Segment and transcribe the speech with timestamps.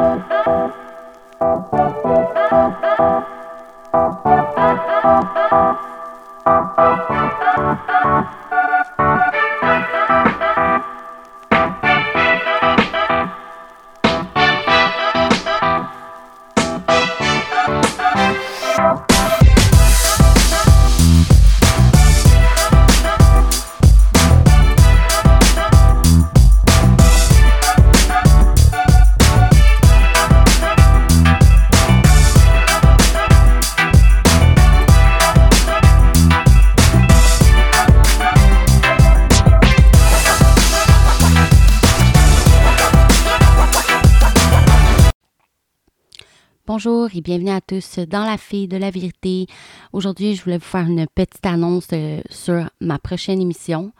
[0.00, 0.30] Thank
[5.84, 5.89] you.
[46.72, 49.48] Bonjour et bienvenue à tous dans la fille de la vérité.
[49.92, 53.90] Aujourd'hui, je voulais vous faire une petite annonce euh, sur ma prochaine émission.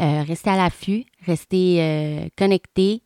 [0.00, 3.02] Euh, restez à l'affût, restez euh, connectés.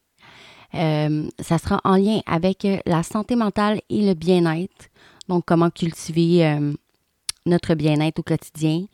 [0.72, 4.88] ça sera en lien avec la santé mentale et le bien-être.
[5.28, 6.58] Donc, comment cultiver
[7.44, 8.86] notre bien-être au quotidien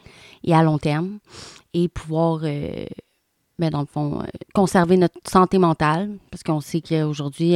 [0.42, 1.20] et à long terme
[1.72, 4.24] et pouvoir, ben, dans le fond,
[4.55, 7.55] conserver notre santé mentale parce qu'on sait qu'aujourd'hui,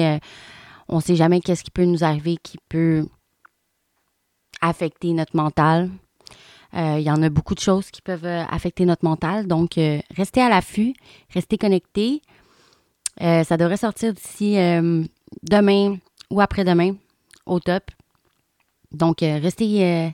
[0.88, 3.06] on ne sait jamais qu'est-ce qui peut nous arriver qui peut
[4.60, 5.90] affecter notre mental.
[6.74, 9.46] Euh, il y en a beaucoup de choses qui peuvent euh, affecter notre mental.
[9.46, 10.94] Donc, euh, restez à l'affût,
[11.30, 12.20] restez connectés.
[13.20, 14.56] ça devrait sortir d'ici
[15.42, 15.98] demain
[16.30, 16.96] ou après-demain,
[17.46, 17.84] au top.
[18.90, 20.12] Donc, restez,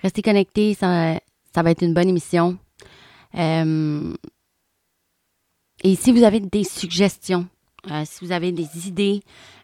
[0.00, 1.18] restez connectés, ça,
[1.52, 2.56] ça, va être une bonne émission.
[3.34, 4.14] et
[5.96, 7.48] si vous avez des suggestions,
[8.04, 9.22] si vous avez des idées,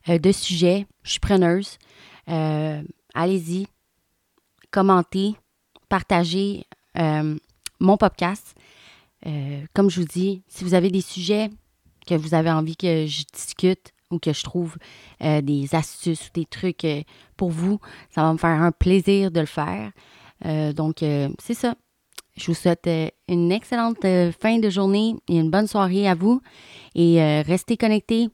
[0.08, 0.86] euh, de sujets.
[1.02, 1.78] Je suis preneuse.
[2.28, 2.82] Euh,
[3.14, 3.66] allez-y,
[4.70, 5.34] commentez,
[5.88, 6.66] partagez
[6.98, 7.36] euh,
[7.80, 8.54] mon podcast.
[9.72, 11.48] comme je vous dis, si vous avez des sujets
[12.06, 14.76] que vous avez envie que je discute ou que je trouve
[15.20, 16.86] des astuces ou des trucs
[17.38, 19.92] pour vous, ça va me faire un plaisir de le faire.
[20.74, 21.02] donc,
[21.38, 21.74] c'est ça.
[22.36, 22.88] Je vous souhaite
[23.28, 24.04] une excellente
[24.40, 26.40] fin de journée et une bonne soirée à vous.
[26.94, 28.28] Et restez connectés.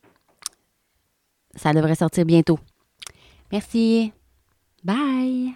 [1.55, 2.59] Ça devrait sortir bientôt.
[3.53, 4.13] Merci.
[4.85, 5.55] Bye.